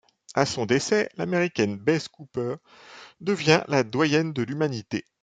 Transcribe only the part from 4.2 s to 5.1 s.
de l'humanité.